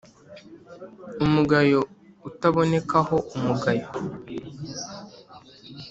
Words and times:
Umugayo 1.25 1.79
utabonekaho 2.29 3.15
umugayo 3.35 3.87